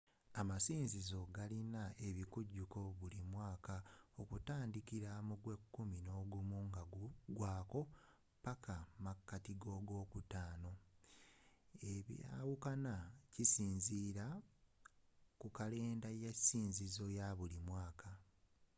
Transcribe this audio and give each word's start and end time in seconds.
amasinzizo 0.41 1.15
agasinga 1.21 1.35
galina 1.37 1.83
ebikujuko 2.07 2.79
buli 2.99 3.21
mwaaka 3.31 3.75
okutandikila 4.21 5.11
mu 5.27 5.35
gw'ekumi 5.43 5.97
nogumu 6.07 6.59
nga 6.67 6.83
gugwaako 6.91 7.81
paka 8.45 8.75
mu 8.91 8.97
makati 9.05 9.53
ga'ogwokutaano 9.61 10.71
ebyawukana 11.93 12.93
okusinziila 13.05 14.25
ku 15.39 15.47
kalenda 15.57 16.09
y'esinzizo 16.21 17.03
eyabulimwaaka 17.11 18.09